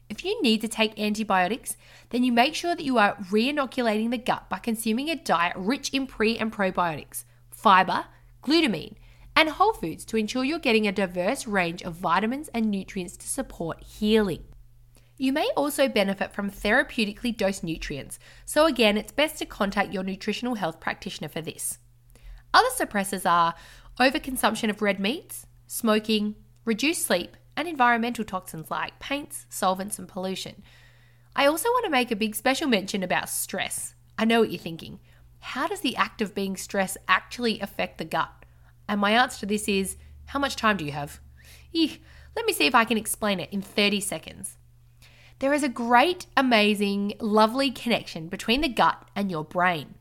If 0.10 0.26
you 0.26 0.42
need 0.42 0.60
to 0.62 0.68
take 0.68 1.00
antibiotics, 1.00 1.78
then 2.10 2.24
you 2.24 2.34
make 2.34 2.54
sure 2.54 2.76
that 2.76 2.84
you 2.84 2.98
are 2.98 3.18
re 3.32 3.48
inoculating 3.48 4.10
the 4.10 4.18
gut 4.18 4.50
by 4.50 4.60
consuming 4.60 5.10
a 5.10 5.16
diet 5.16 5.56
rich 5.56 5.90
in 5.92 6.06
pre 6.06 6.38
and 6.38 6.52
probiotics, 6.52 7.24
fiber, 7.50 8.06
glutamine, 8.44 8.96
and 9.38 9.50
whole 9.50 9.74
foods 9.74 10.04
to 10.06 10.18
ensure 10.18 10.44
you're 10.44 10.60
getting 10.60 10.86
a 10.86 10.92
diverse 10.92 11.48
range 11.48 11.82
of 11.82 11.96
vitamins 11.96 12.50
and 12.54 12.70
nutrients 12.70 13.16
to 13.18 13.28
support 13.28 13.82
healing. 13.84 14.44
You 15.18 15.32
may 15.32 15.50
also 15.56 15.88
benefit 15.88 16.34
from 16.34 16.52
therapeutically 16.52 17.36
dosed 17.36 17.64
nutrients, 17.64 18.20
so 18.44 18.66
again, 18.66 18.98
it's 18.98 19.14
best 19.14 19.38
to 19.40 19.46
contact 19.46 19.94
your 19.94 20.04
nutritional 20.04 20.56
health 20.56 20.82
practitioner 20.82 21.30
for 21.30 21.42
this. 21.42 21.80
Other 22.56 22.70
suppressors 22.70 23.30
are 23.30 23.54
overconsumption 24.00 24.70
of 24.70 24.82
red 24.82 24.98
meats, 24.98 25.46
smoking, 25.68 26.36
reduced 26.64 27.06
sleep, 27.06 27.36
and 27.58 27.68
environmental 27.68 28.24
toxins 28.24 28.72
like 28.72 28.98
paints, 28.98 29.46
solvents, 29.50 30.00
and 30.00 30.08
pollution. 30.08 30.64
I 31.36 31.48
also 31.48 31.68
want 31.68 31.84
to 31.84 31.92
make 31.92 32.12
a 32.12 32.16
big 32.16 32.34
special 32.34 32.70
mention 32.70 33.04
about 33.04 33.28
stress. 33.28 33.94
I 34.18 34.24
know 34.24 34.40
what 34.40 34.52
you're 34.52 34.60
thinking. 34.60 35.02
How 35.40 35.68
does 35.68 35.82
the 35.82 35.98
act 35.98 36.22
of 36.22 36.34
being 36.34 36.56
stressed 36.56 36.98
actually 37.10 37.60
affect 37.60 37.98
the 37.98 38.06
gut? 38.06 38.32
And 38.88 39.02
my 39.02 39.12
answer 39.12 39.42
to 39.42 39.46
this 39.46 39.68
is 39.68 39.98
how 40.28 40.40
much 40.40 40.56
time 40.56 40.78
do 40.78 40.86
you 40.86 40.94
have? 40.94 41.20
Eek, 41.74 42.02
let 42.38 42.46
me 42.46 42.54
see 42.54 42.68
if 42.68 42.76
I 42.76 42.86
can 42.86 42.98
explain 42.98 43.42
it 43.42 43.52
in 43.52 43.62
30 43.62 44.00
seconds. 44.00 44.58
There 45.40 45.54
is 45.54 45.64
a 45.64 45.70
great, 45.70 46.28
amazing, 46.38 47.16
lovely 47.20 47.70
connection 47.70 48.30
between 48.30 48.62
the 48.62 48.70
gut 48.70 49.10
and 49.14 49.30
your 49.30 49.44
brain. 49.44 49.96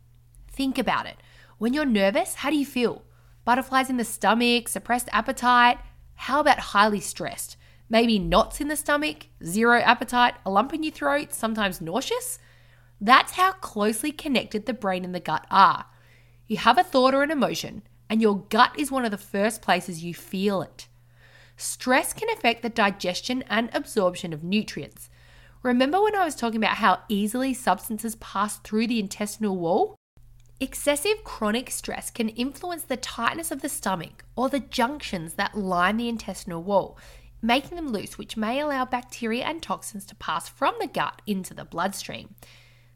Think 0.47 0.79
about 0.79 1.07
it. 1.07 1.17
When 1.59 1.73
you're 1.73 1.85
nervous, 1.85 2.37
how 2.37 2.51
do 2.51 2.57
you 2.57 2.67
feel? 2.67 3.03
Butterflies 3.45 3.89
in 3.89 3.97
the 3.97 4.05
stomach, 4.05 4.69
suppressed 4.69 5.09
appetite? 5.13 5.79
How 6.15 6.41
about 6.41 6.59
highly 6.59 7.01
stressed? 7.01 7.57
Maybe 7.89 8.19
knots 8.19 8.61
in 8.61 8.69
the 8.69 8.77
stomach, 8.77 9.27
zero 9.45 9.81
appetite, 9.81 10.35
a 10.45 10.51
lump 10.51 10.73
in 10.75 10.83
your 10.83 10.93
throat, 10.93 11.33
sometimes 11.33 11.81
nauseous? 11.81 12.39
That's 13.01 13.33
how 13.33 13.53
closely 13.53 14.11
connected 14.11 14.67
the 14.67 14.75
brain 14.75 15.05
and 15.05 15.15
the 15.15 15.21
gut 15.21 15.47
are. 15.51 15.87
You 16.47 16.57
have 16.57 16.79
a 16.79 16.83
thought 16.83 17.15
or 17.15 17.23
an 17.23 17.31
emotion, 17.31 17.83
and 18.09 18.21
your 18.21 18.41
gut 18.49 18.79
is 18.79 18.91
one 18.91 19.05
of 19.05 19.11
the 19.11 19.19
first 19.19 19.63
places 19.63 20.03
you 20.03 20.15
feel 20.15 20.63
it. 20.63 20.89
Stress 21.57 22.13
can 22.13 22.29
affect 22.31 22.63
the 22.63 22.69
digestion 22.69 23.45
and 23.49 23.71
absorption 23.73 24.33
of 24.33 24.43
nutrients. 24.43 25.09
Remember 25.63 26.03
when 26.03 26.17
I 26.17 26.25
was 26.25 26.35
talking 26.35 26.59
about 26.59 26.79
how 26.79 27.01
easily 27.09 27.55
substances 27.55 28.17
pass 28.17 28.59
through 28.59 28.89
the 28.89 29.01
intestinal 29.01 29.57
wall? 29.57 29.97
Excessive 30.61 31.25
chronic 31.25 31.69
stress 31.69 32.11
can 32.11 32.29
influence 32.29 32.85
the 32.85 32.97
tightness 32.97 33.51
of 33.51 33.61
the 33.61 33.69
stomach 33.69 34.25
or 34.37 34.49
the 34.49 34.61
junctions 34.61 35.35
that 35.35 35.57
line 35.57 35.97
the 35.97 36.09
intestinal 36.09 36.63
wall, 36.63 36.97
making 37.43 37.77
them 37.77 37.89
loose, 37.89 38.17
which 38.17 38.37
may 38.37 38.61
allow 38.61 38.85
bacteria 38.85 39.45
and 39.45 39.61
toxins 39.61 40.07
to 40.07 40.15
pass 40.15 40.49
from 40.49 40.75
the 40.81 40.87
gut 40.87 41.21
into 41.27 41.55
the 41.55 41.65
bloodstream. 41.65 42.37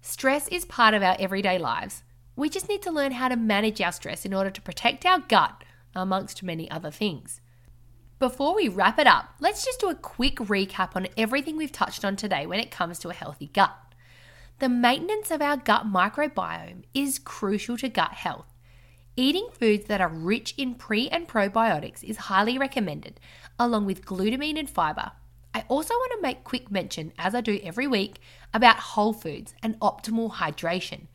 Stress 0.00 0.46
is 0.48 0.64
part 0.64 0.94
of 0.94 1.02
our 1.02 1.16
everyday 1.18 1.58
lives. 1.58 2.04
We 2.36 2.48
just 2.48 2.68
need 2.68 2.82
to 2.82 2.92
learn 2.92 3.12
how 3.12 3.28
to 3.28 3.36
manage 3.36 3.80
our 3.80 3.90
stress 3.90 4.24
in 4.24 4.32
order 4.32 4.50
to 4.50 4.62
protect 4.62 5.04
our 5.04 5.18
gut, 5.18 5.64
amongst 5.96 6.44
many 6.44 6.70
other 6.70 6.92
things. 6.92 7.40
Before 8.20 8.54
we 8.54 8.68
wrap 8.68 9.00
it 9.00 9.08
up, 9.08 9.34
let's 9.40 9.64
just 9.64 9.80
do 9.80 9.88
a 9.88 9.96
quick 9.96 10.36
recap 10.36 10.94
on 10.94 11.08
everything 11.16 11.56
we've 11.56 11.72
touched 11.72 12.04
on 12.04 12.14
today 12.14 12.46
when 12.46 12.60
it 12.60 12.70
comes 12.70 13.00
to 13.00 13.08
a 13.08 13.14
healthy 13.14 13.48
gut. 13.48 13.76
The 14.60 14.68
maintenance 14.68 15.30
of 15.30 15.40
our 15.40 15.56
gut 15.56 15.86
microbiome 15.86 16.82
is 16.92 17.20
crucial 17.20 17.76
to 17.76 17.88
gut 17.88 18.10
health. 18.10 18.52
Eating 19.14 19.48
foods 19.52 19.84
that 19.86 20.00
are 20.00 20.08
rich 20.08 20.52
in 20.56 20.74
pre 20.74 21.08
and 21.08 21.28
probiotics 21.28 22.02
is 22.02 22.16
highly 22.16 22.58
recommended, 22.58 23.20
along 23.56 23.86
with 23.86 24.04
glutamine 24.04 24.58
and 24.58 24.68
fiber. 24.68 25.12
I 25.54 25.64
also 25.68 25.94
want 25.94 26.12
to 26.12 26.22
make 26.22 26.42
quick 26.42 26.72
mention, 26.72 27.12
as 27.18 27.36
I 27.36 27.40
do 27.40 27.60
every 27.62 27.86
week, 27.86 28.18
about 28.52 28.78
whole 28.78 29.12
foods 29.12 29.54
and 29.62 29.78
optimal 29.78 30.32
hydration. 30.32 31.06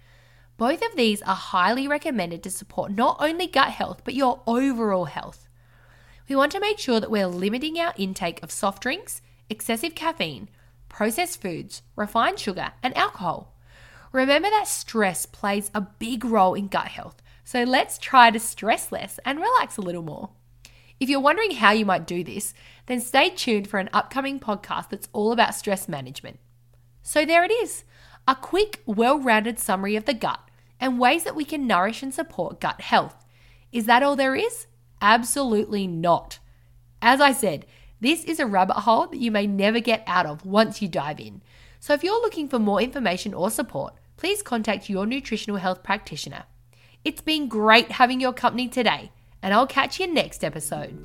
Both 0.56 0.82
of 0.82 0.96
these 0.96 1.22
are 1.24 1.36
highly 1.36 1.86
recommended 1.86 2.44
to 2.44 2.50
support 2.50 2.94
not 2.94 3.18
only 3.20 3.48
gut 3.48 3.70
health, 3.70 4.04
but 4.06 4.14
your 4.14 4.42
overall 4.48 5.06
health. 5.06 5.50
We 6.30 6.38
want 6.38 6.54
to 6.54 6.62
make 6.62 6.80
sure 6.80 7.02
that 7.02 7.12
we're 7.12 7.28
limiting 7.28 7.78
our 7.78 7.94
intake 7.98 8.42
of 8.42 8.52
soft 8.52 8.82
drinks, 8.84 9.22
excessive 9.50 9.96
caffeine, 9.96 10.48
processed 10.94 11.42
foods, 11.42 11.82
refined 11.96 12.40
sugar, 12.40 12.72
and 12.82 12.96
alcohol. 12.96 13.54
Remember 14.14 14.50
that 14.50 14.68
stress 14.68 15.26
plays 15.26 15.72
a 15.74 15.82
big 15.82 16.24
role 16.24 16.54
in 16.54 16.68
gut 16.68 16.88
health, 16.88 17.22
so 17.44 17.64
let's 17.64 17.98
try 17.98 18.30
to 18.30 18.40
stress 18.40 18.92
less 18.92 19.20
and 19.26 19.40
relax 19.40 19.76
a 19.76 19.82
little 19.82 20.04
more. 20.04 20.30
If 21.00 21.10
you're 21.10 21.20
wondering 21.20 21.52
how 21.52 21.72
you 21.72 21.84
might 21.86 22.06
do 22.06 22.24
this, 22.24 22.54
then 22.86 23.02
stay 23.02 23.32
tuned 23.32 23.68
for 23.68 23.80
an 23.80 23.90
upcoming 23.92 24.40
podcast 24.40 24.90
that's 24.90 25.10
all 25.12 25.32
about 25.32 25.56
stress 25.56 25.90
management. 25.90 26.40
So 27.02 27.26
there 27.26 27.44
it 27.44 27.52
is 27.52 27.84
a 28.28 28.36
quick, 28.36 28.82
well 28.86 29.20
rounded 29.20 29.60
summary 29.60 29.96
of 29.96 30.06
the 30.06 30.14
gut 30.14 30.40
and 30.80 31.00
ways 31.00 31.24
that 31.24 31.36
we 31.36 31.44
can 31.44 31.68
nourish 31.68 32.04
and 32.04 32.14
support 32.14 32.62
gut 32.62 32.82
health. 32.82 33.26
Is 33.72 33.88
that 33.88 34.04
all 34.04 34.16
there 34.16 34.36
is? 34.36 34.68
Absolutely 35.02 35.88
not. 35.88 36.38
As 37.02 37.20
I 37.20 37.32
said, 37.32 37.66
this 38.04 38.24
is 38.26 38.42
a 38.42 38.46
rabbit 38.46 38.82
hole 38.82 39.08
that 39.08 39.22
you 39.22 39.32
may 39.32 39.48
never 39.48 39.80
get 39.80 40.04
out 40.06 40.26
of 40.26 40.46
once 40.46 40.82
you 40.82 40.90
dive 40.90 41.22
in. 41.22 41.42
So 41.80 41.94
if 41.94 42.04
you're 42.04 42.22
looking 42.22 42.50
for 42.50 42.60
more 42.60 42.82
information 42.82 43.34
or 43.34 43.50
support, 43.50 43.94
please 44.18 44.44
contact 44.44 44.90
your 44.90 45.06
nutritional 45.06 45.56
health 45.56 45.84
practitioner. 45.84 46.44
It's 47.06 47.22
been 47.22 47.48
great 47.48 47.92
having 47.92 48.20
your 48.20 48.34
company 48.34 48.68
today, 48.68 49.14
and 49.42 49.54
I'll 49.54 49.66
catch 49.66 50.02
you 50.02 50.14
next 50.14 50.44
episode. 50.44 51.00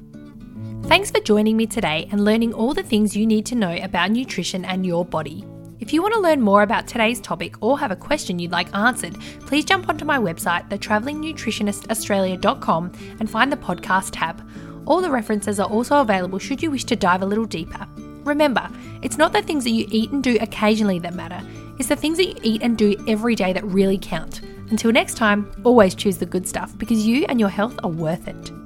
Thanks 0.86 1.12
for 1.12 1.20
joining 1.20 1.56
me 1.56 1.66
today 1.66 2.08
and 2.10 2.24
learning 2.24 2.52
all 2.52 2.74
the 2.74 2.82
things 2.82 3.16
you 3.16 3.28
need 3.28 3.46
to 3.46 3.54
know 3.54 3.76
about 3.76 4.10
nutrition 4.10 4.64
and 4.64 4.84
your 4.84 5.04
body. 5.04 5.44
If 5.78 5.92
you 5.92 6.02
want 6.02 6.14
to 6.14 6.20
learn 6.20 6.40
more 6.40 6.62
about 6.62 6.88
today's 6.88 7.20
topic 7.20 7.62
or 7.62 7.78
have 7.78 7.92
a 7.92 7.96
question 7.96 8.40
you'd 8.40 8.50
like 8.50 8.74
answered, 8.74 9.16
please 9.42 9.64
jump 9.64 9.88
onto 9.88 10.04
my 10.04 10.18
website, 10.18 10.68
thetravelingnutritionistaustralia.com, 10.68 12.92
and 13.20 13.30
find 13.30 13.52
the 13.52 13.56
podcast 13.56 14.10
tab. 14.14 14.42
All 14.88 15.02
the 15.02 15.10
references 15.10 15.60
are 15.60 15.68
also 15.68 16.00
available 16.00 16.38
should 16.38 16.62
you 16.62 16.70
wish 16.70 16.84
to 16.84 16.96
dive 16.96 17.20
a 17.20 17.26
little 17.26 17.44
deeper. 17.44 17.86
Remember, 18.24 18.70
it's 19.02 19.18
not 19.18 19.34
the 19.34 19.42
things 19.42 19.64
that 19.64 19.70
you 19.70 19.86
eat 19.90 20.12
and 20.12 20.24
do 20.24 20.38
occasionally 20.40 20.98
that 21.00 21.12
matter, 21.12 21.46
it's 21.78 21.90
the 21.90 21.96
things 21.96 22.16
that 22.16 22.26
you 22.26 22.34
eat 22.42 22.62
and 22.62 22.78
do 22.78 22.96
every 23.06 23.34
day 23.34 23.52
that 23.52 23.64
really 23.64 23.98
count. 23.98 24.40
Until 24.70 24.90
next 24.90 25.18
time, 25.18 25.52
always 25.62 25.94
choose 25.94 26.16
the 26.16 26.24
good 26.24 26.48
stuff 26.48 26.76
because 26.78 27.06
you 27.06 27.26
and 27.28 27.38
your 27.38 27.50
health 27.50 27.78
are 27.84 27.90
worth 27.90 28.28
it. 28.28 28.57